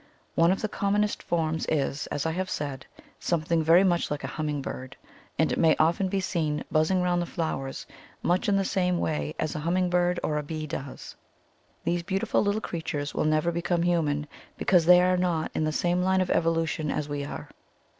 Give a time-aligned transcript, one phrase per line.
[0.33, 2.87] One of the commonest forms is, as I have said,
[3.19, 4.97] something very much like a humming bird,
[5.37, 7.85] and it may often be seen buzzing round the flowers
[8.23, 11.15] much in the same way as a humming bird or a bee does.
[11.83, 14.25] These beautiful little creatures will never become human,
[14.57, 17.49] because they are not in the same line of evolution as we are.